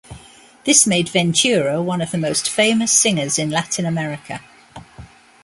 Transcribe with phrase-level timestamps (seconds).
[0.65, 4.41] This made Ventura one of the most famous singers in Latin America.